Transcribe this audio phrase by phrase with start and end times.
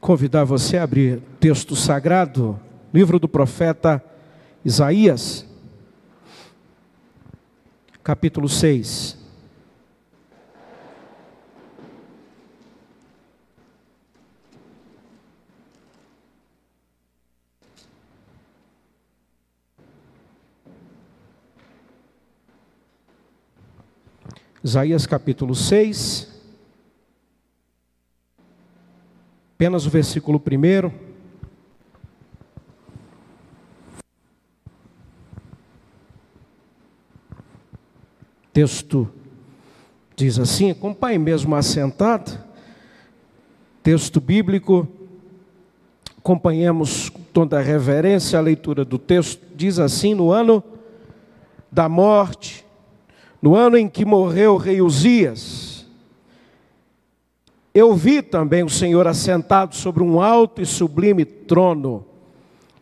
[0.00, 2.58] convidar você a abrir texto sagrado,
[2.92, 4.02] livro do profeta
[4.64, 5.46] Isaías,
[8.02, 9.18] capítulo 6.
[24.62, 26.39] Isaías capítulo 6,
[29.60, 30.90] apenas o versículo 1.
[38.54, 39.06] Texto
[40.16, 42.42] diz assim, acompanhe mesmo assentado,
[43.82, 44.88] texto bíblico,
[46.16, 50.64] acompanhemos com toda a reverência a leitura do texto, diz assim: no ano
[51.70, 52.64] da morte,
[53.42, 55.69] no ano em que morreu o rei Uzias,
[57.72, 62.04] eu vi também o Senhor assentado sobre um alto e sublime trono,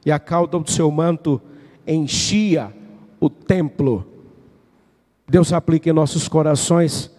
[0.05, 1.41] e a cauda do seu manto
[1.87, 2.73] enchia
[3.21, 4.07] o templo.
[5.29, 7.11] Deus aplique em nossos corações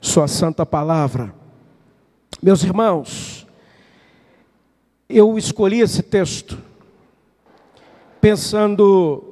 [0.00, 1.34] Sua santa palavra.
[2.42, 3.46] Meus irmãos,
[5.08, 6.58] eu escolhi esse texto
[8.20, 9.22] pensando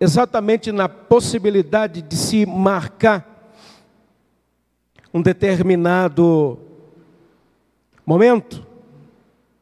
[0.00, 3.31] exatamente na possibilidade de se marcar
[5.12, 6.58] um determinado
[8.04, 8.66] momento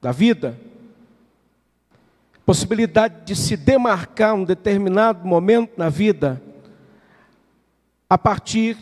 [0.00, 0.58] da vida,
[2.46, 6.40] possibilidade de se demarcar um determinado momento na vida
[8.08, 8.76] a partir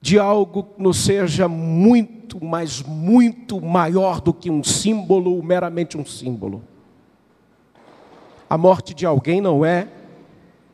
[0.00, 6.06] de algo que nos seja muito, mas muito maior do que um símbolo, meramente um
[6.06, 6.62] símbolo.
[8.48, 9.88] A morte de alguém não é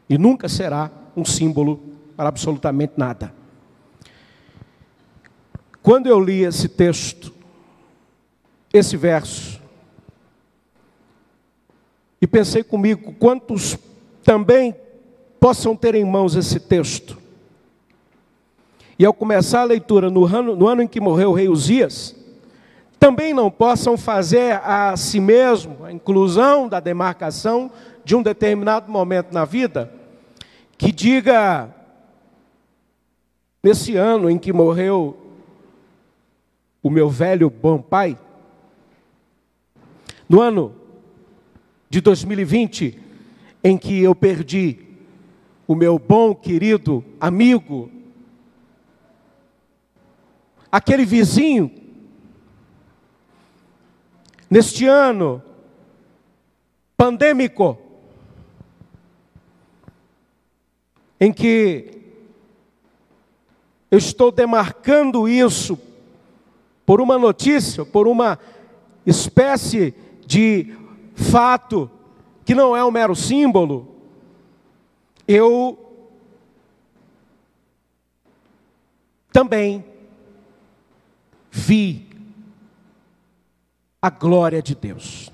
[0.09, 1.81] e nunca será um símbolo
[2.17, 3.44] para absolutamente nada.
[5.85, 7.31] Quando eu li esse texto,
[8.73, 9.61] esse verso,
[12.23, 13.77] e pensei comigo, quantos
[14.23, 14.75] também
[15.39, 17.19] possam ter em mãos esse texto,
[18.99, 22.17] e ao começar a leitura no ano, no ano em que morreu o rei Uzias,
[22.99, 27.71] também não possam fazer a si mesmo a inclusão da demarcação
[28.03, 29.93] de um determinado momento na vida,
[30.79, 31.69] que diga,
[33.63, 35.21] nesse ano em que morreu
[36.85, 38.19] o meu velho bom pai,
[40.29, 40.77] no ano
[41.89, 43.01] de 2020,
[43.65, 44.81] em que eu perdi
[45.67, 47.91] o meu bom, querido amigo,
[50.71, 51.71] aquele vizinho,
[54.51, 55.43] neste ano
[56.99, 57.79] pandêmico,
[61.19, 62.03] em que
[63.91, 65.79] eu estou demarcando isso
[66.87, 68.39] por uma notícia, por uma
[69.07, 69.95] espécie
[70.27, 70.75] de
[71.15, 71.91] fato
[72.45, 73.95] que não é um mero símbolo,
[75.27, 75.79] eu
[79.33, 79.85] também
[81.51, 82.09] vi
[84.01, 85.33] a glória de Deus.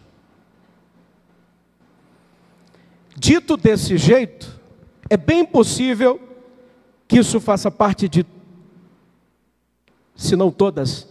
[3.17, 4.61] Dito desse jeito,
[5.11, 6.21] é bem possível
[7.09, 8.25] que isso faça parte de,
[10.15, 11.10] se não todas,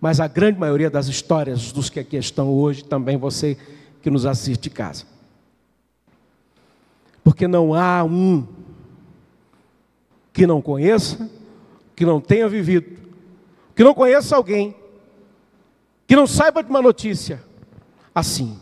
[0.00, 3.56] mas a grande maioria das histórias dos que aqui estão hoje, também você
[4.00, 5.04] que nos assiste de casa.
[7.22, 8.46] Porque não há um
[10.32, 11.30] que não conheça,
[11.94, 12.98] que não tenha vivido,
[13.76, 14.74] que não conheça alguém,
[16.06, 17.42] que não saiba de uma notícia
[18.14, 18.58] assim.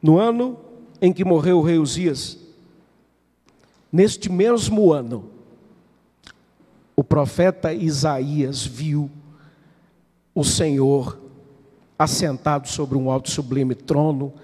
[0.00, 0.58] No ano
[1.02, 2.45] em que morreu o rei Uzias,
[3.96, 5.30] neste mesmo ano,
[6.94, 9.10] o profeta Isaías viu
[10.34, 11.18] o Senhor
[11.98, 14.34] assentado sobre um alto sublime trono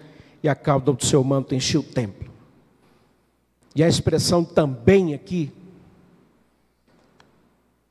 [0.43, 2.33] e a cauda do seu manto enchia o templo.
[3.77, 5.53] E a expressão também aqui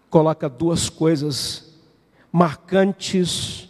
[0.09, 1.75] coloca duas coisas
[2.31, 3.69] marcantes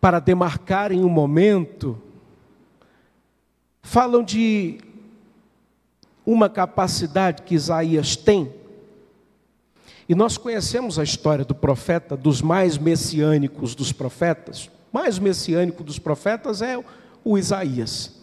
[0.00, 2.02] para demarcarem um momento
[3.80, 4.80] falam de
[6.30, 8.52] uma capacidade que Isaías tem.
[10.06, 14.70] E nós conhecemos a história do profeta, dos mais messiânicos dos profetas.
[14.92, 16.78] Mais messiânico dos profetas é
[17.24, 18.20] o Isaías,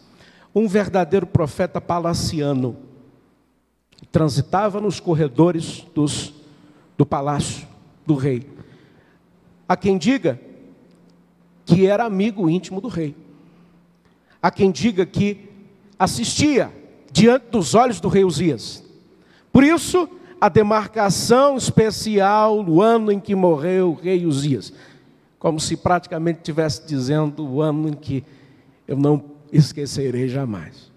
[0.54, 2.78] um verdadeiro profeta palaciano.
[4.12, 6.32] Transitava nos corredores dos,
[6.96, 7.68] do palácio
[8.06, 8.48] do rei.
[9.68, 10.40] Há quem diga
[11.66, 13.16] que era amigo íntimo do rei.
[14.40, 15.50] Há quem diga que
[15.98, 16.72] assistia
[17.16, 18.84] diante dos olhos do rei Uzias.
[19.50, 20.10] Por isso,
[20.40, 24.74] a demarcação especial no ano em que morreu o rei Uzias.
[25.40, 28.22] Como se praticamente estivesse dizendo o ano em que
[28.86, 30.92] eu não esquecerei jamais.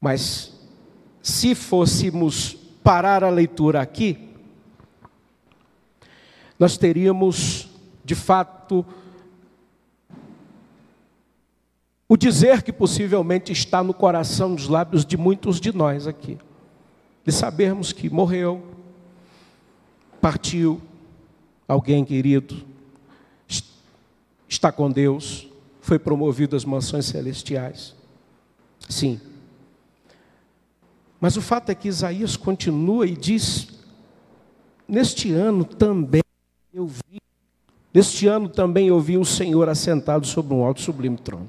[0.00, 0.52] Mas
[1.20, 4.28] se fôssemos parar a leitura aqui,
[6.56, 7.68] nós teríamos,
[8.04, 8.86] de fato,
[12.08, 16.38] o dizer que possivelmente está no coração dos lábios de muitos de nós aqui,
[17.24, 18.62] de sabermos que morreu,
[20.20, 20.80] partiu
[21.66, 22.62] alguém querido,
[24.48, 25.48] está com Deus,
[25.80, 27.94] foi promovido às mansões celestiais.
[28.88, 29.20] Sim.
[31.20, 33.68] Mas o fato é que Isaías continua e diz:
[34.86, 36.22] Neste ano também
[36.72, 37.20] eu vi,
[37.92, 41.48] neste ano também eu vi o Senhor assentado sobre um alto sublime trono.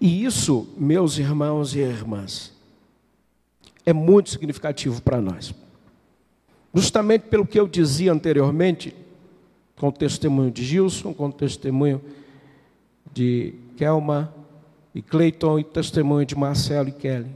[0.00, 2.52] E isso, meus irmãos e irmãs,
[3.84, 5.54] é muito significativo para nós.
[6.74, 8.94] Justamente pelo que eu dizia anteriormente,
[9.76, 12.02] com o testemunho de Gilson, com o testemunho
[13.12, 14.34] de Kelma
[14.94, 17.30] e Cleiton e testemunho de Marcelo e Kelly.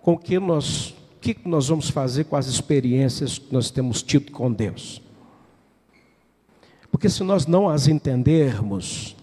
[0.00, 4.30] Com que nós o que nós vamos fazer com as experiências que nós temos tido
[4.30, 5.00] com Deus?
[6.90, 9.16] Porque se nós não as entendermos,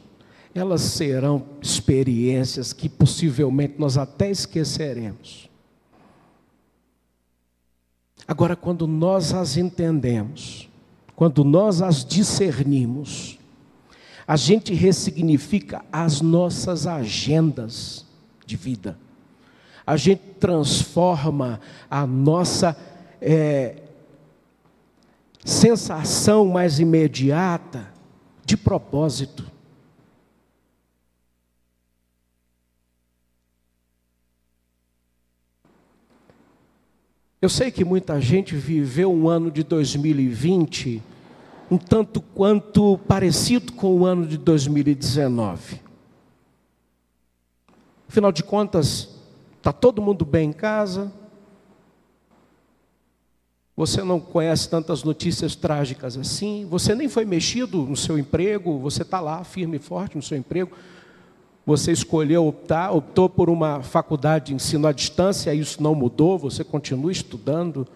[0.53, 5.49] elas serão experiências que possivelmente nós até esqueceremos.
[8.27, 10.69] Agora, quando nós as entendemos,
[11.15, 13.39] quando nós as discernimos,
[14.27, 18.05] a gente ressignifica as nossas agendas
[18.45, 18.97] de vida
[19.85, 21.59] a gente transforma
[21.89, 22.77] a nossa
[23.21, 23.75] é,
[25.43, 27.91] sensação mais imediata
[28.45, 29.50] de propósito.
[37.41, 41.01] Eu sei que muita gente viveu um ano de 2020
[41.69, 45.79] um tanto quanto parecido com o ano de 2019.
[48.07, 49.21] Afinal de contas,
[49.61, 51.11] Está todo mundo bem em casa?
[53.77, 56.65] Você não conhece tantas notícias trágicas assim?
[56.67, 58.79] Você nem foi mexido no seu emprego?
[58.79, 60.71] Você está lá firme e forte no seu emprego?
[61.71, 66.65] Você escolheu optar, optou por uma faculdade de ensino à distância, isso não mudou, você
[66.65, 67.87] continua estudando.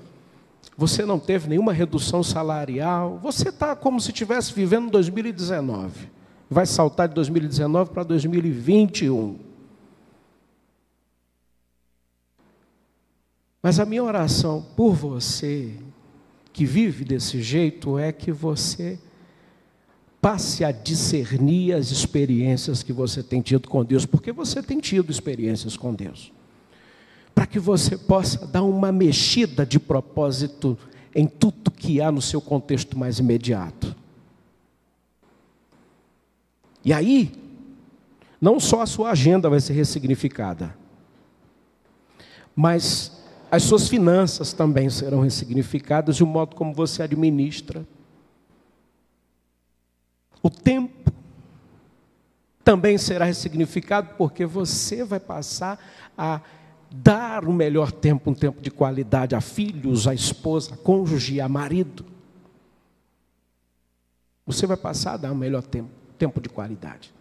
[0.77, 3.19] Você não teve nenhuma redução salarial.
[3.22, 6.10] Você está como se estivesse vivendo 2019.
[6.50, 9.39] Vai saltar de 2019 para 2021.
[13.62, 15.74] Mas a minha oração por você,
[16.54, 18.98] que vive desse jeito, é que você
[20.21, 25.12] passe a discernir as experiências que você tem tido com Deus, porque você tem tido
[25.12, 26.31] experiências com Deus.
[27.33, 30.77] Para que você possa dar uma mexida de propósito
[31.13, 33.95] em tudo que há no seu contexto mais imediato.
[36.83, 37.31] E aí,
[38.39, 40.75] não só a sua agenda vai ser ressignificada,
[42.56, 43.11] mas
[43.50, 47.85] as suas finanças também serão ressignificadas e o modo como você administra.
[50.45, 51.12] O tempo
[52.63, 55.83] também será ressignificado porque você vai passar
[56.16, 56.40] a
[56.92, 61.49] dar o melhor tempo, um tempo de qualidade a filhos, a esposa, a cônjuge, a
[61.49, 62.06] marido.
[64.45, 67.11] Você vai passar a dar o melhor tempo, tempo de qualidade.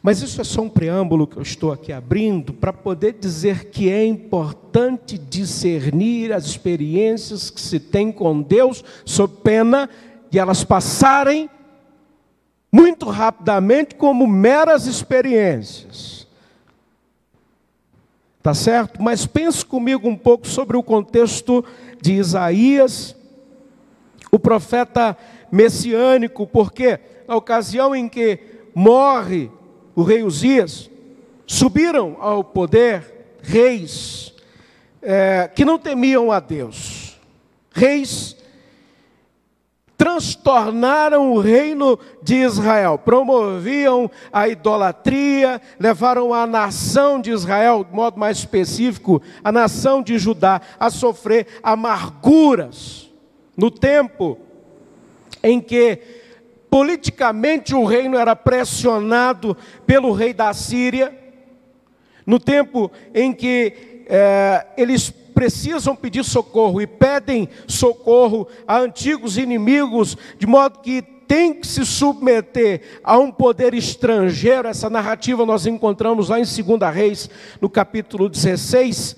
[0.00, 3.90] Mas isso é só um preâmbulo que eu estou aqui abrindo para poder dizer que
[3.90, 9.90] é importante discernir as experiências que se tem com Deus, sob pena
[10.30, 11.50] de elas passarem
[12.72, 16.26] muito rapidamente como meras experiências.
[18.42, 19.02] Tá certo?
[19.02, 21.64] Mas pense comigo um pouco sobre o contexto
[22.00, 23.14] de Isaías,
[24.30, 25.16] o profeta
[25.52, 28.38] messiânico, porque na ocasião em que
[28.74, 29.50] morre
[29.94, 30.88] o rei Uzias,
[31.46, 34.32] subiram ao poder reis
[35.02, 37.18] é, que não temiam a Deus,
[37.72, 38.36] reis
[40.00, 48.18] transtornaram o reino de Israel, promoviam a idolatria, levaram a nação de Israel, de modo
[48.18, 53.10] mais específico, a nação de Judá, a sofrer amarguras.
[53.54, 54.38] No tempo
[55.42, 56.00] em que
[56.70, 61.12] Politicamente, o reino era pressionado pelo rei da Síria,
[62.24, 70.14] no tempo em que é, eles precisam pedir socorro e pedem socorro a antigos inimigos,
[70.38, 76.28] de modo que tem que se submeter a um poder estrangeiro, essa narrativa nós encontramos
[76.28, 79.16] lá em 2 Reis, no capítulo 16.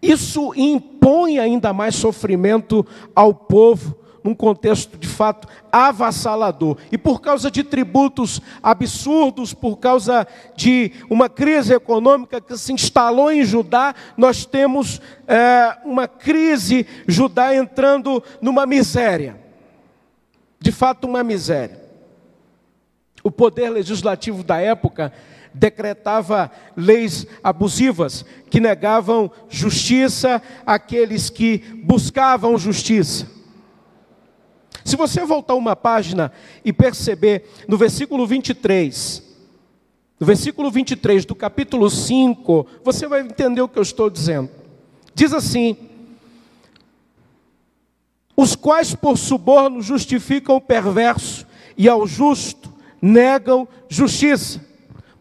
[0.00, 3.94] Isso impõe ainda mais sofrimento ao povo
[4.24, 6.78] num contexto de fato avassalador.
[6.90, 10.26] E por causa de tributos absurdos, por causa
[10.56, 17.54] de uma crise econômica que se instalou em Judá, nós temos é, uma crise, Judá
[17.54, 19.38] entrando numa miséria.
[20.58, 21.84] De fato, uma miséria.
[23.22, 25.12] O poder legislativo da época
[25.52, 33.34] decretava leis abusivas que negavam justiça àqueles que buscavam justiça.
[34.84, 36.30] Se você voltar uma página
[36.64, 39.22] e perceber no versículo 23,
[40.20, 44.50] no versículo 23 do capítulo 5, você vai entender o que eu estou dizendo.
[45.14, 45.76] Diz assim:
[48.36, 51.46] Os quais por suborno justificam o perverso
[51.78, 54.60] e ao justo negam justiça.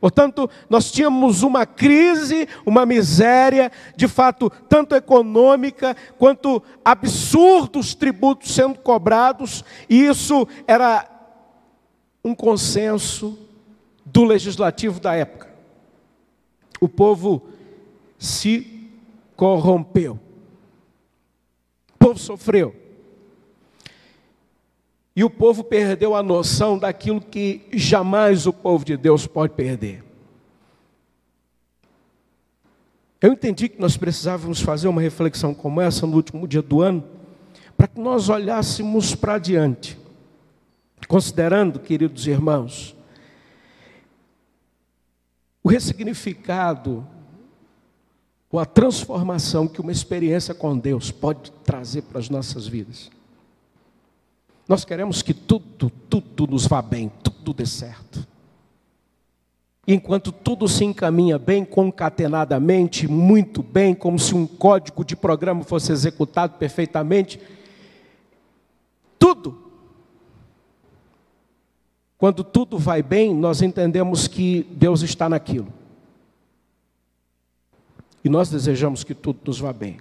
[0.03, 8.79] Portanto, nós tínhamos uma crise, uma miséria, de fato, tanto econômica quanto absurdos tributos sendo
[8.79, 11.09] cobrados, e isso era
[12.21, 13.39] um consenso
[14.05, 15.47] do legislativo da época.
[16.81, 17.41] O povo
[18.19, 18.89] se
[19.37, 20.19] corrompeu.
[21.95, 22.75] O povo sofreu.
[25.15, 30.03] E o povo perdeu a noção daquilo que jamais o povo de Deus pode perder.
[33.21, 37.03] Eu entendi que nós precisávamos fazer uma reflexão como essa no último dia do ano,
[37.77, 39.97] para que nós olhássemos para adiante,
[41.07, 42.95] considerando, queridos irmãos,
[45.63, 47.07] o ressignificado,
[48.51, 53.09] ou a transformação que uma experiência com Deus pode trazer para as nossas vidas.
[54.67, 58.25] Nós queremos que tudo, tudo nos vá bem, tudo dê certo.
[59.85, 65.63] E enquanto tudo se encaminha bem, concatenadamente, muito bem, como se um código de programa
[65.63, 67.39] fosse executado perfeitamente,
[69.19, 69.61] tudo.
[72.17, 75.67] Quando tudo vai bem, nós entendemos que Deus está naquilo.
[78.23, 79.99] E nós desejamos que tudo nos vá bem.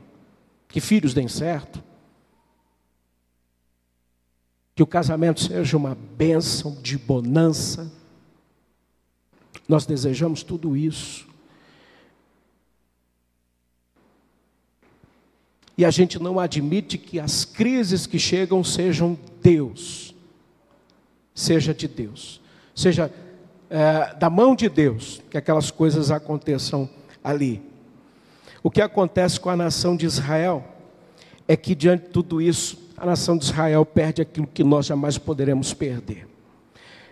[0.68, 1.82] Que filhos deem certo,
[4.74, 7.92] que o casamento seja uma bênção de bonança.
[9.68, 11.26] Nós desejamos tudo isso.
[15.76, 20.14] E a gente não admite que as crises que chegam sejam Deus,
[21.34, 22.40] seja de Deus,
[22.74, 23.12] seja
[23.70, 26.88] é, da mão de Deus, que aquelas coisas aconteçam
[27.24, 27.62] ali.
[28.62, 30.64] O que acontece com a nação de Israel
[31.48, 35.18] é que, diante de tudo isso, a nação de Israel perde aquilo que nós jamais
[35.18, 36.28] poderemos perder.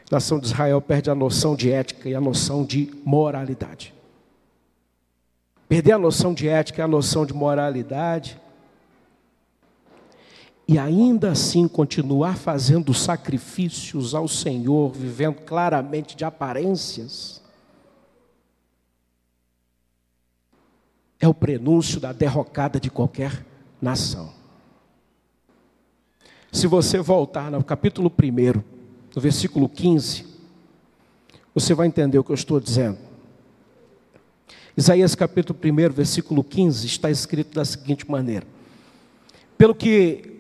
[0.09, 3.93] A nação de Israel perde a noção de ética e a noção de moralidade.
[5.69, 8.41] Perder a noção de ética e a noção de moralidade,
[10.69, 17.43] e ainda assim continuar fazendo sacrifícios ao Senhor, vivendo claramente de aparências,
[21.19, 23.45] é o prenúncio da derrocada de qualquer
[23.83, 24.40] nação.
[26.53, 28.61] Se você voltar no capítulo 1,
[29.15, 30.27] no versículo 15,
[31.55, 32.99] você vai entender o que eu estou dizendo.
[34.77, 38.45] Isaías capítulo 1, versículo 15, está escrito da seguinte maneira:
[39.57, 40.39] Pelo que,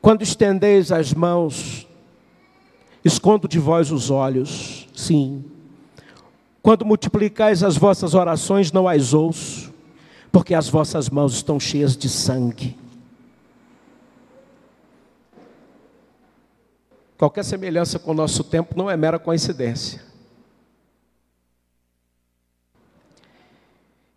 [0.00, 1.86] quando estendeis as mãos,
[3.04, 5.44] escondo de vós os olhos, sim.
[6.62, 9.70] Quando multiplicais as vossas orações, não as ouço,
[10.32, 12.85] porque as vossas mãos estão cheias de sangue.
[17.18, 20.04] Qualquer semelhança com o nosso tempo não é mera coincidência.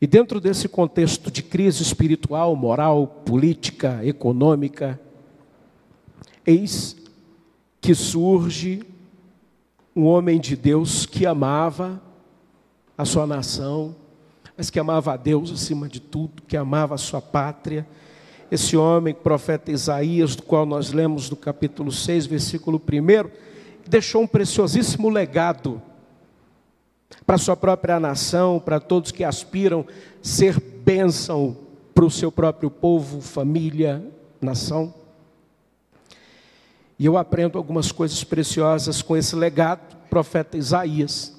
[0.02, 5.00] E dentro desse contexto de crise espiritual, moral, política, econômica,
[6.46, 6.96] eis
[7.82, 8.84] que surge
[9.96, 12.02] um homem de Deus que amava
[12.98, 13.96] a sua nação,
[14.56, 17.88] mas que amava a Deus acima de tudo, que amava a sua pátria
[18.52, 23.30] esse homem, profeta Isaías, do qual nós lemos no capítulo 6, versículo 1,
[23.88, 25.82] deixou um preciosíssimo legado
[27.26, 29.86] para sua própria nação, para todos que aspiram
[30.22, 31.56] ser bênção
[31.94, 34.04] para o seu próprio povo, família,
[34.42, 34.94] nação.
[36.98, 41.36] E eu aprendo algumas coisas preciosas com esse legado, profeta Isaías.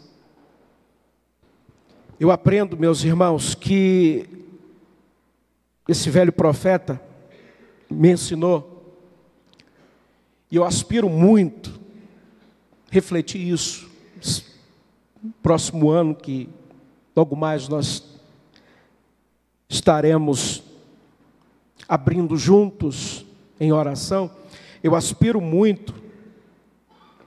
[2.19, 4.29] Eu aprendo, meus irmãos, que
[5.91, 7.03] esse velho profeta
[7.91, 8.97] me ensinou.
[10.49, 11.81] E eu aspiro muito
[12.91, 13.91] refletir isso.
[15.43, 16.49] Próximo ano, que
[17.15, 18.05] logo mais nós
[19.69, 20.63] estaremos
[21.89, 23.27] abrindo juntos
[23.59, 24.31] em oração,
[24.85, 25.93] eu aspiro muito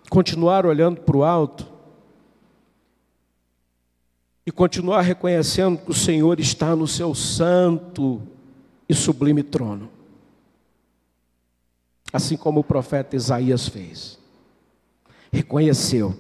[0.10, 1.67] continuar olhando para o alto
[4.46, 8.22] e continuar reconhecendo que o Senhor está no seu santo
[8.88, 9.90] e sublime trono.
[12.12, 14.20] Assim como o profeta Isaías fez.
[15.32, 16.16] Reconheceu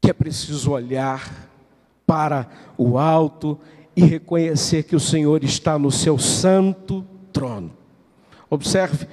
[0.00, 1.50] que é preciso olhar
[2.06, 3.58] para o alto
[3.96, 7.72] e reconhecer que o Senhor está no seu santo trono.
[8.48, 9.08] Observe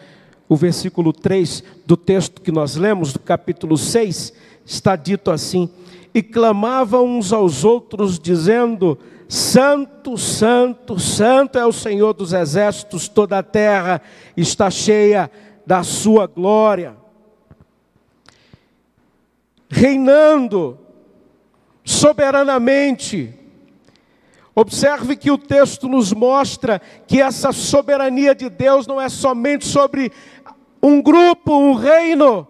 [0.48, 5.68] o versículo 3 do texto que nós lemos, do capítulo 6, está dito assim:
[6.14, 13.40] E clamavam uns aos outros, dizendo: Santo, Santo, Santo é o Senhor dos exércitos, toda
[13.40, 14.02] a terra
[14.38, 15.32] está cheia
[15.66, 16.96] da sua glória.
[19.70, 20.78] Reinando
[21.84, 23.34] soberanamente.
[24.56, 30.12] Observe que o texto nos mostra que essa soberania de Deus não é somente sobre
[30.82, 32.48] um grupo, um reino,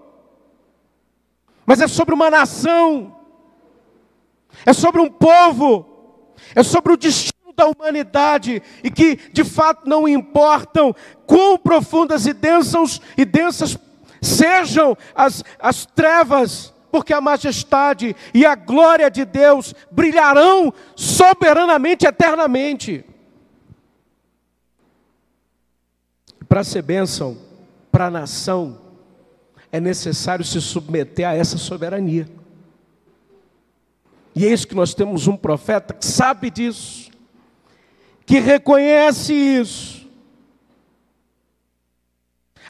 [1.66, 3.16] mas é sobre uma nação,
[4.66, 10.08] é sobre um povo, é sobre o destino da humanidade e que de fato não
[10.08, 13.78] importam quão profundas e densas, e densas
[14.22, 23.06] sejam as, as trevas, porque a majestade e a glória de Deus brilharão soberanamente, eternamente.
[26.48, 27.38] Para ser bênção,
[27.92, 28.80] para a nação,
[29.72, 32.28] é necessário se submeter a essa soberania.
[34.36, 37.12] E eis que nós temos um profeta que sabe disso,
[38.26, 40.10] que reconhece isso.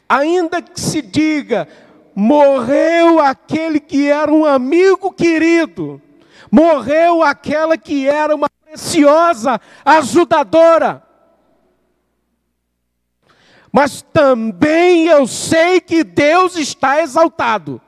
[0.08, 1.66] Ainda que se diga,
[2.14, 6.00] morreu aquele que era um amigo querido,
[6.50, 11.04] morreu aquela que era uma preciosa ajudadora
[13.76, 17.80] mas também eu sei que Deus está exaltado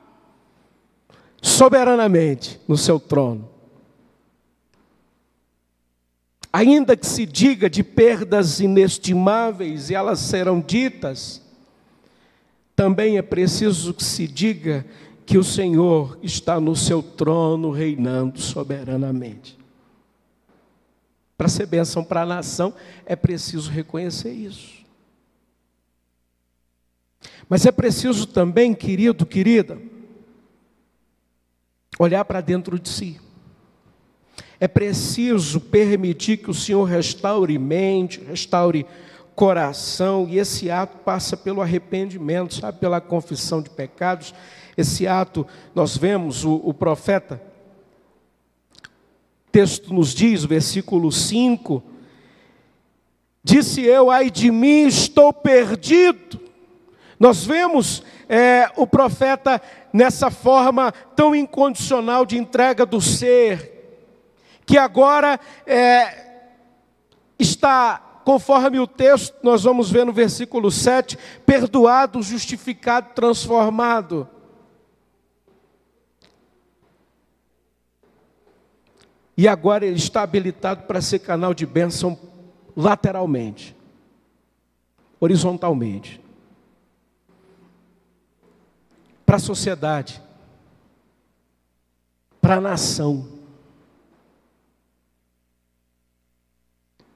[1.41, 3.49] soberanamente no seu trono.
[6.51, 11.41] Ainda que se diga de perdas inestimáveis, e elas serão ditas,
[12.75, 14.85] também é preciso que se diga
[15.25, 19.57] que o Senhor está no seu trono reinando soberanamente.
[21.37, 22.73] Para ser bênção para a nação,
[23.05, 24.77] é preciso reconhecer isso.
[27.49, 29.79] Mas é preciso também, querido, querida,
[31.99, 33.19] olhar para dentro de si.
[34.59, 38.85] É preciso permitir que o Senhor restaure mente, restaure
[39.35, 44.33] coração, e esse ato passa pelo arrependimento, sabe, pela confissão de pecados.
[44.75, 47.39] Esse ato, nós vemos o, o profeta,
[49.51, 51.83] texto nos diz, versículo 5,
[53.43, 56.39] disse eu, ai de mim, estou perdido,
[57.19, 59.61] nós vemos é, o profeta
[59.93, 63.76] nessa forma tão incondicional de entrega do ser,
[64.67, 66.25] que agora é,
[67.39, 74.29] está, conforme o texto, nós vamos ver no versículo 7, perdoado, justificado, transformado.
[79.37, 82.19] E agora ele está habilitado para ser canal de bênção
[82.75, 83.73] lateralmente,
[85.19, 86.21] horizontalmente
[89.25, 90.21] para a sociedade,
[92.41, 93.36] para a nação.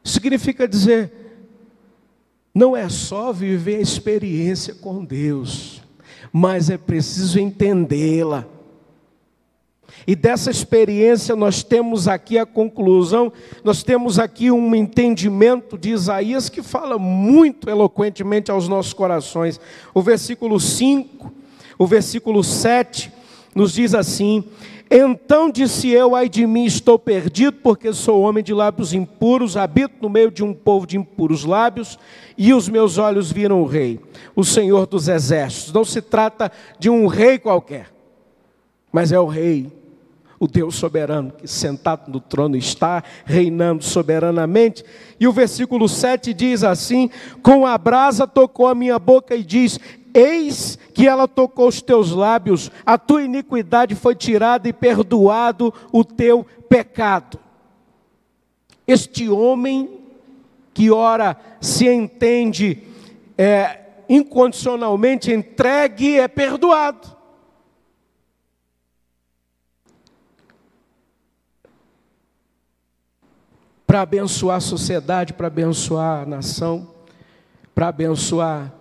[0.03, 1.11] Significa dizer,
[2.53, 5.81] não é só viver a experiência com Deus,
[6.31, 8.45] mas é preciso entendê-la.
[10.07, 13.31] E dessa experiência nós temos aqui a conclusão,
[13.63, 19.59] nós temos aqui um entendimento de Isaías que fala muito eloquentemente aos nossos corações.
[19.93, 21.41] O versículo 5
[21.81, 23.11] o versículo 7
[23.55, 24.43] nos diz assim:
[24.93, 29.95] Então disse eu, ai de mim, estou perdido, porque sou homem de lábios impuros, habito
[30.01, 31.97] no meio de um povo de impuros lábios,
[32.37, 34.01] e os meus olhos viram o rei,
[34.35, 35.71] o Senhor dos exércitos.
[35.71, 37.89] Não se trata de um rei qualquer,
[38.91, 39.71] mas é o rei
[40.41, 44.83] o Deus soberano, que sentado no trono está, reinando soberanamente.
[45.19, 47.11] E o versículo 7 diz assim:
[47.43, 49.79] Com a brasa tocou a minha boca e diz:
[50.13, 56.03] Eis que ela tocou os teus lábios, a tua iniquidade foi tirada e perdoado o
[56.03, 57.39] teu pecado.
[58.85, 60.01] Este homem
[60.73, 62.83] que ora se entende
[63.37, 67.15] é, incondicionalmente entregue é perdoado.
[73.87, 76.93] Para abençoar a sociedade, para abençoar a nação,
[77.75, 78.80] para abençoar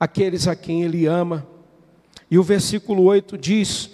[0.00, 1.46] aqueles a quem Ele ama.
[2.30, 3.90] E o versículo 8 diz: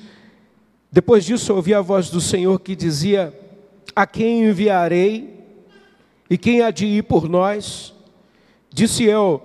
[0.90, 3.36] Depois disso ouvi a voz do Senhor que dizia:
[3.94, 5.34] A quem enviarei?
[6.30, 7.92] E quem há de ir por nós?
[8.70, 9.42] Disse eu: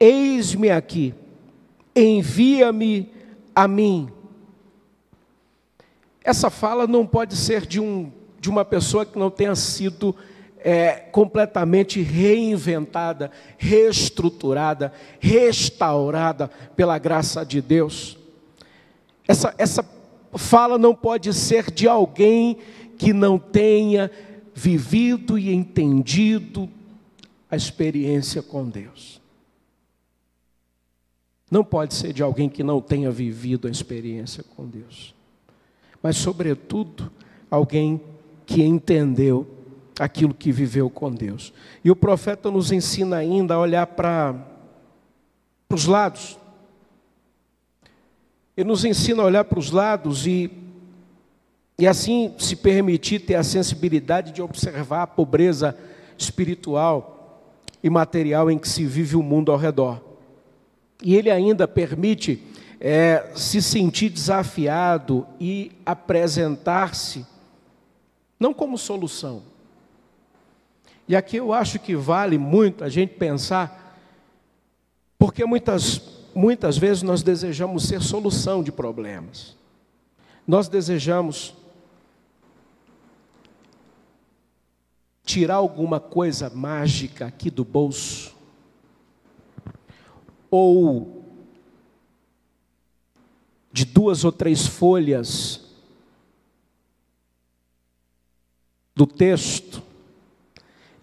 [0.00, 1.14] Eis-me aqui,
[1.94, 3.12] envia-me
[3.54, 4.08] a mim.
[6.24, 10.14] Essa fala não pode ser de, um, de uma pessoa que não tenha sido
[10.58, 18.18] é, completamente reinventada, reestruturada, restaurada pela graça de Deus.
[19.26, 19.84] Essa, essa
[20.34, 22.58] fala não pode ser de alguém
[22.98, 24.10] que não tenha
[24.54, 26.68] vivido e entendido
[27.50, 29.20] a experiência com Deus.
[31.50, 35.14] Não pode ser de alguém que não tenha vivido a experiência com Deus,
[36.02, 37.10] mas, sobretudo,
[37.50, 38.00] alguém
[38.44, 39.55] que entendeu
[39.98, 41.52] aquilo que viveu com Deus.
[41.84, 44.34] E o profeta nos ensina ainda a olhar para
[45.70, 46.38] os lados.
[48.56, 50.50] Ele nos ensina a olhar para os lados e
[51.78, 55.76] e assim se permitir ter a sensibilidade de observar a pobreza
[56.16, 60.00] espiritual e material em que se vive o mundo ao redor.
[61.02, 62.42] E ele ainda permite
[62.80, 67.26] é, se sentir desafiado e apresentar-se,
[68.40, 69.42] não como solução.
[71.08, 74.00] E aqui eu acho que vale muito a gente pensar,
[75.18, 76.00] porque muitas,
[76.34, 79.56] muitas vezes nós desejamos ser solução de problemas.
[80.46, 81.54] Nós desejamos
[85.24, 88.34] tirar alguma coisa mágica aqui do bolso,
[90.50, 91.24] ou
[93.72, 95.60] de duas ou três folhas
[98.94, 99.75] do texto,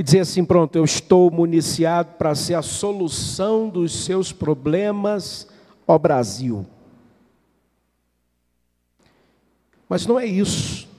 [0.04, 5.48] e dizer assim: pronto, eu estou municiado para ser a solução dos seus problemas,
[5.88, 6.68] ó Brasil.
[9.88, 10.92] Mas não é isso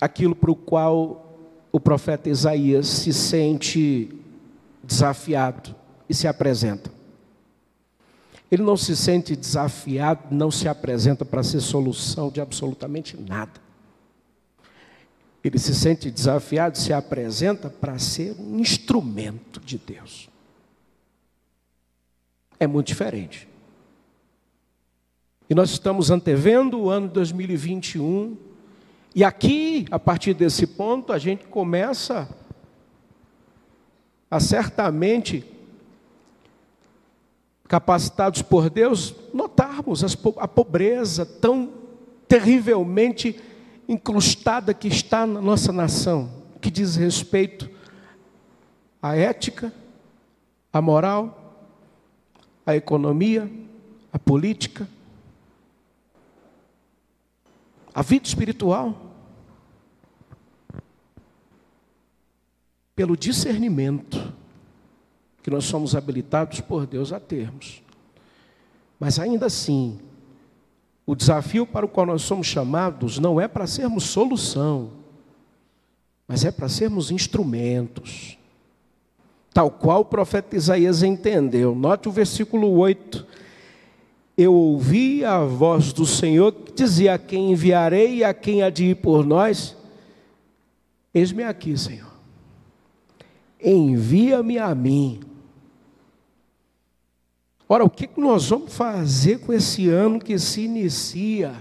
[0.00, 1.36] aquilo para o qual
[1.72, 4.08] o profeta Isaías se sente
[4.84, 5.74] desafiado
[6.08, 6.92] e se apresenta.
[8.52, 13.65] Ele não se sente desafiado, não se apresenta para ser solução de absolutamente nada.
[15.46, 20.28] Ele se sente desafiado, se apresenta para ser um instrumento de Deus.
[22.58, 23.46] É muito diferente.
[25.48, 28.36] E nós estamos antevendo o ano 2021
[29.14, 32.28] e aqui, a partir desse ponto, a gente começa
[34.28, 35.44] a certamente,
[37.68, 40.02] capacitados por Deus, notarmos
[40.38, 41.72] a pobreza tão
[42.26, 43.40] terrivelmente
[43.88, 47.70] incrustada que está na nossa nação, que diz respeito
[49.00, 49.72] à ética,
[50.72, 51.56] à moral,
[52.64, 53.50] à economia,
[54.12, 54.88] à política,
[57.94, 59.06] à vida espiritual.
[62.96, 64.32] pelo discernimento
[65.42, 67.82] que nós somos habilitados por Deus a termos.
[68.98, 70.00] Mas ainda assim,
[71.06, 74.90] o desafio para o qual nós somos chamados não é para sermos solução,
[76.26, 78.36] mas é para sermos instrumentos.
[79.54, 81.74] Tal qual o profeta Isaías entendeu.
[81.74, 83.24] Note o versículo 8.
[84.36, 88.68] Eu ouvi a voz do Senhor que dizia: A quem enviarei e a quem há
[88.68, 89.74] de ir por nós?
[91.14, 92.16] Eis-me aqui, Senhor
[93.60, 95.20] envia-me a mim.
[97.68, 101.52] Ora, o que nós vamos fazer com esse ano que se inicia?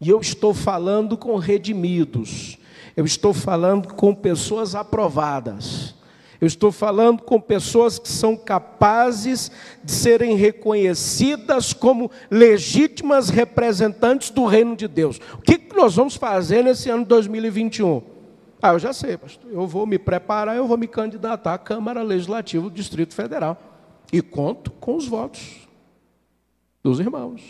[0.00, 2.58] E eu estou falando com redimidos,
[2.96, 5.94] eu estou falando com pessoas aprovadas,
[6.40, 9.52] eu estou falando com pessoas que são capazes
[9.84, 15.20] de serem reconhecidas como legítimas representantes do reino de Deus.
[15.34, 18.02] O que nós vamos fazer nesse ano 2021?
[18.60, 19.50] Ah, eu já sei, pastor.
[19.52, 23.71] Eu vou me preparar, eu vou me candidatar à Câmara Legislativa do Distrito Federal.
[24.12, 25.66] E conto com os votos
[26.82, 27.42] dos irmãos.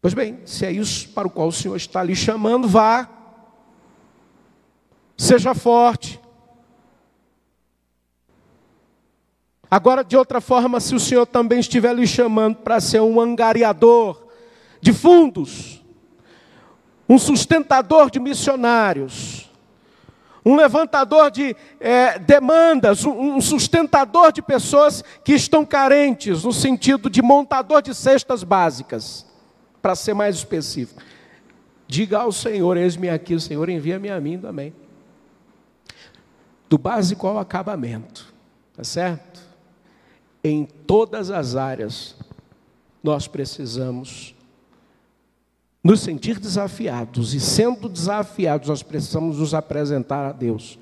[0.00, 3.10] Pois bem, se é isso para o qual o Senhor está lhe chamando, vá.
[5.16, 6.20] Seja forte.
[9.68, 14.26] Agora, de outra forma, se o Senhor também estiver lhe chamando para ser um angariador
[14.80, 15.82] de fundos,
[17.08, 19.35] um sustentador de missionários,
[20.46, 27.20] um levantador de é, demandas, um sustentador de pessoas que estão carentes, no sentido de
[27.20, 29.26] montador de cestas básicas,
[29.82, 31.02] para ser mais específico.
[31.88, 34.72] Diga ao Senhor: Eis-me aqui, o Senhor envia-me a mim também.
[36.70, 38.32] Do básico ao acabamento,
[38.76, 39.40] tá certo?
[40.44, 42.14] Em todas as áreas,
[43.02, 44.35] nós precisamos
[45.86, 50.80] nos sentir desafiados, e sendo desafiados, nós precisamos nos apresentar a Deus,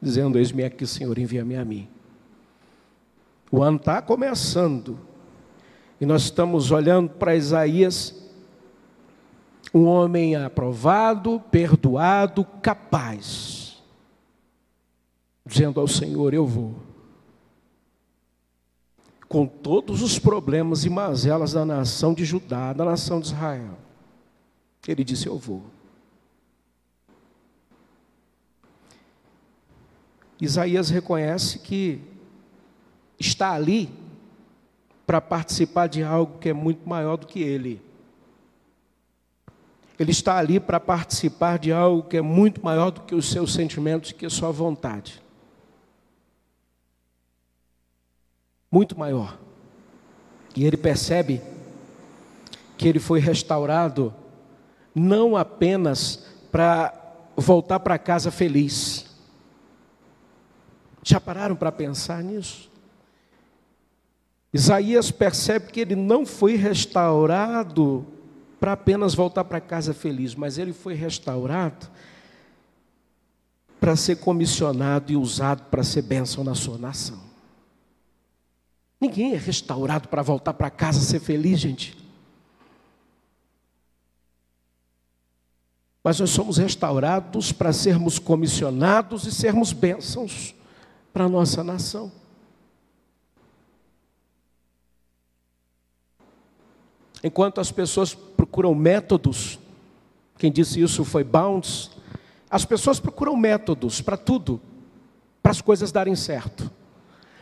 [0.00, 1.88] dizendo: Eis-me aqui, Senhor, envia-me a mim.
[3.50, 4.96] O ano está começando,
[6.00, 8.14] e nós estamos olhando para Isaías,
[9.74, 13.82] um homem aprovado, perdoado, capaz,
[15.44, 16.76] dizendo ao Senhor: Eu vou.
[19.28, 23.84] Com todos os problemas e mazelas da nação de Judá, da nação de Israel.
[24.86, 25.62] Ele disse: Eu vou.
[30.40, 32.00] Isaías reconhece que
[33.18, 33.90] está ali
[35.06, 37.80] para participar de algo que é muito maior do que ele.
[39.98, 43.52] Ele está ali para participar de algo que é muito maior do que os seus
[43.52, 45.22] sentimentos, que a sua vontade.
[48.70, 49.38] Muito maior.
[50.56, 51.40] E ele percebe
[52.76, 54.12] que ele foi restaurado
[54.94, 56.94] não apenas para
[57.36, 59.06] voltar para casa feliz.
[61.02, 62.70] Já pararam para pensar nisso?
[64.52, 68.06] Isaías percebe que ele não foi restaurado
[68.60, 71.90] para apenas voltar para casa feliz, mas ele foi restaurado
[73.80, 77.20] para ser comissionado e usado para ser bênção na sua nação.
[79.00, 82.03] Ninguém é restaurado para voltar para casa ser feliz, gente.
[86.04, 90.54] Mas nós somos restaurados para sermos comissionados e sermos bênçãos
[91.14, 92.12] para a nossa nação.
[97.22, 99.58] Enquanto as pessoas procuram métodos,
[100.36, 101.90] quem disse isso foi Bounds,
[102.50, 104.60] as pessoas procuram métodos para tudo,
[105.42, 106.70] para as coisas darem certo.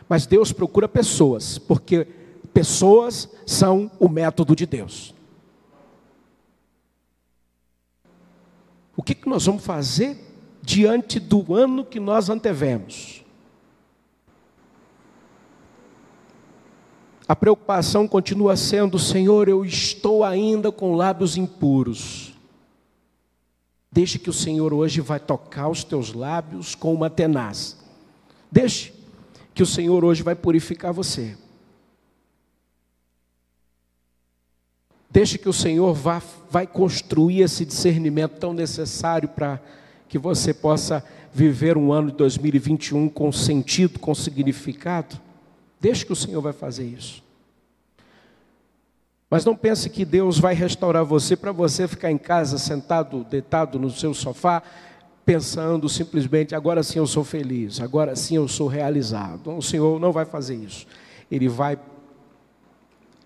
[0.07, 2.07] Mas Deus procura pessoas, porque
[2.53, 5.13] pessoas são o método de Deus.
[8.95, 10.17] O que, que nós vamos fazer
[10.61, 13.23] diante do ano que nós antevemos?
[17.27, 22.33] A preocupação continua sendo: Senhor, eu estou ainda com lábios impuros.
[23.91, 27.77] Deixe que o Senhor hoje vai tocar os teus lábios com uma tenaz.
[28.51, 28.93] Deixe
[29.53, 31.37] que o Senhor hoje vai purificar você.
[35.13, 39.61] Deixe que o Senhor vá, vai construir esse discernimento tão necessário para
[40.09, 45.15] que você possa viver um ano de 2021 com sentido, com significado.
[45.79, 47.21] Deixe que o Senhor vai fazer isso.
[49.29, 53.77] Mas não pense que Deus vai restaurar você para você ficar em casa sentado, deitado
[53.77, 54.63] no seu sofá,
[55.23, 59.55] pensando simplesmente agora sim eu sou feliz, agora sim eu sou realizado.
[59.55, 60.87] O Senhor não vai fazer isso.
[61.29, 61.77] Ele vai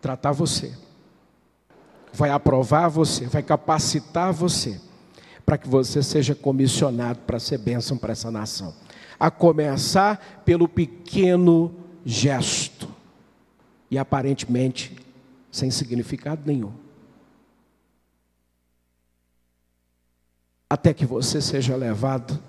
[0.02, 0.73] tratar você
[2.18, 4.82] vai aprovar você, vai capacitar você,
[5.46, 8.74] para que você seja comissionado para ser bênção para essa nação.
[9.20, 12.90] A começar pelo pequeno gesto,
[13.90, 14.96] e aparentemente
[15.52, 16.74] sem significado nenhum.
[20.68, 22.42] Até que você seja levado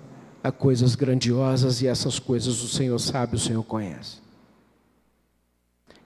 [0.43, 4.17] a coisas grandiosas e essas coisas o Senhor sabe, o Senhor conhece.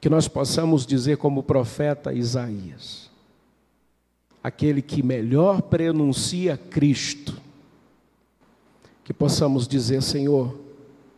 [0.02, 3.13] Que nós possamos dizer, como o profeta Isaías:
[4.44, 7.42] aquele que melhor pronuncia Cristo,
[9.04, 10.60] que possamos dizer: Senhor,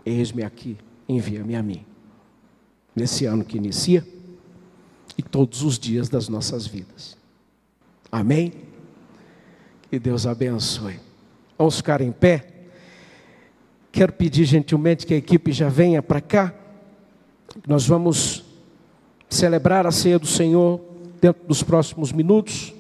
[0.06, 0.78] eis-me aqui,
[1.10, 1.84] envia-me a mim,
[2.96, 4.06] nesse ano que inicia
[5.18, 7.18] e todos os dias das nossas vidas.
[8.12, 8.54] Amém?
[9.90, 11.00] Que Deus abençoe.
[11.58, 12.52] Vamos ficar em pé.
[13.92, 16.54] Quero pedir gentilmente que a equipe já venha para cá.
[17.66, 18.44] Nós vamos
[19.30, 20.82] celebrar a ceia do Senhor
[21.22, 22.75] dentro dos próximos minutos.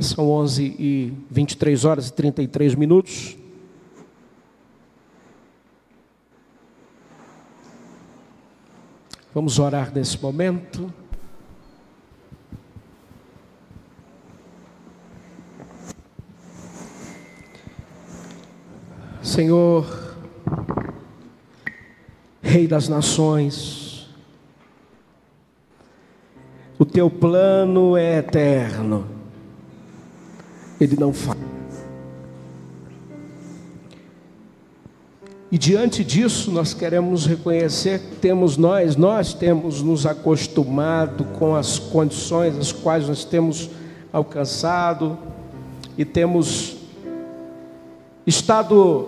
[0.00, 3.36] São 11 e 23 horas e 33 minutos.
[9.32, 10.92] Vamos orar nesse momento.
[19.22, 20.16] Senhor,
[22.42, 24.08] Rei das Nações,
[26.78, 29.23] o teu plano é eterno
[30.84, 31.38] ele não faz.
[35.50, 41.78] E diante disso, nós queremos reconhecer que temos nós, nós temos nos acostumado com as
[41.78, 43.70] condições as quais nós temos
[44.12, 45.16] alcançado
[45.96, 46.76] e temos
[48.26, 49.06] estado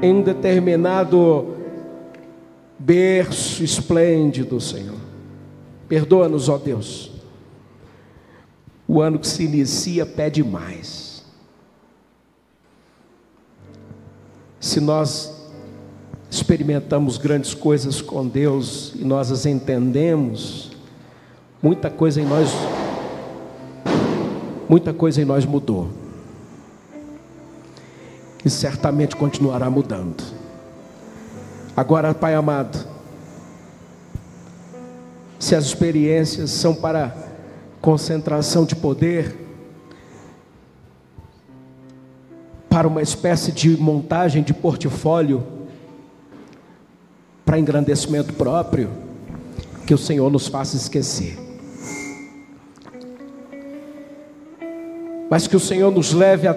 [0.00, 1.54] em um determinado
[2.78, 4.96] berço esplêndido, Senhor.
[5.86, 7.07] Perdoa-nos, ó Deus.
[8.88, 11.22] O ano que se inicia pede mais.
[14.58, 15.30] Se nós
[16.30, 20.72] experimentamos grandes coisas com Deus e nós as entendemos,
[21.62, 22.50] muita coisa em nós
[24.68, 25.88] muita coisa em nós mudou.
[28.44, 30.22] E certamente continuará mudando.
[31.76, 32.78] Agora, Pai amado,
[35.38, 37.27] se as experiências são para
[37.80, 39.36] concentração de poder,
[42.68, 45.44] para uma espécie de montagem de portfólio,
[47.44, 48.90] para engrandecimento próprio,
[49.86, 51.38] que o Senhor nos faça esquecer.
[55.30, 56.54] Mas que o Senhor nos leve a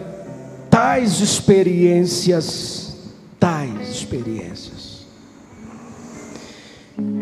[0.70, 2.96] tais experiências,
[3.40, 5.06] tais experiências,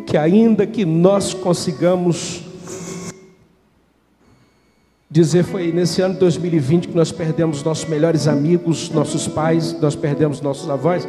[0.06, 2.49] que ainda que nós consigamos
[5.22, 9.96] dizer foi nesse ano de 2020 que nós perdemos nossos melhores amigos, nossos pais, nós
[9.96, 11.08] perdemos nossos avós,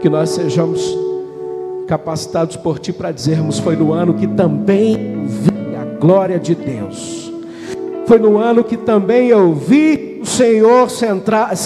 [0.00, 0.96] que nós sejamos
[1.86, 7.32] capacitados por Ti para dizermos: foi no ano que também vi a glória de Deus.
[8.06, 11.56] Foi no ano que também eu vi o Senhor sentado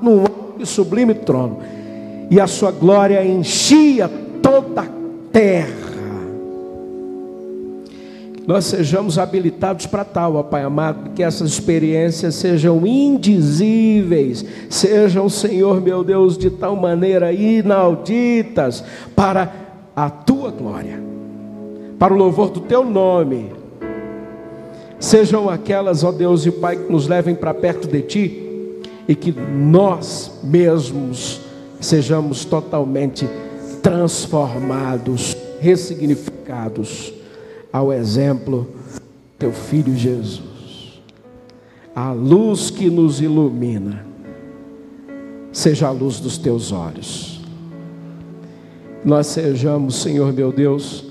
[0.00, 1.58] no alto e sublime trono,
[2.30, 4.10] e a Sua glória enchia
[4.42, 4.86] toda a
[5.32, 5.83] terra.
[8.46, 15.80] Nós sejamos habilitados para tal, ó Pai amado, que essas experiências sejam indizíveis, sejam, Senhor
[15.80, 18.84] meu Deus, de tal maneira inauditas
[19.16, 19.50] para
[19.96, 21.02] a tua glória,
[21.98, 23.50] para o louvor do teu nome.
[25.00, 29.32] Sejam aquelas, ó Deus e Pai, que nos levem para perto de ti e que
[29.32, 31.40] nós mesmos
[31.80, 33.26] sejamos totalmente
[33.82, 37.23] transformados, ressignificados
[37.74, 38.68] ao exemplo
[39.36, 41.02] teu filho Jesus.
[41.92, 44.06] A luz que nos ilumina
[45.52, 47.40] seja a luz dos teus olhos.
[49.04, 51.04] Nós sejamos, Senhor meu Deus,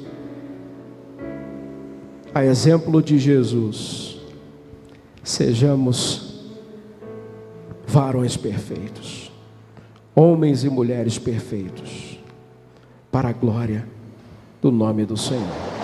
[2.33, 4.21] a exemplo de Jesus,
[5.21, 6.45] sejamos
[7.85, 9.29] varões perfeitos,
[10.15, 12.17] homens e mulheres perfeitos,
[13.11, 13.85] para a glória
[14.61, 15.82] do nome do Senhor.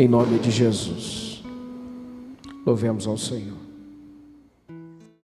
[0.00, 1.44] Em nome de Jesus.
[2.64, 3.59] Louvemos ao Senhor.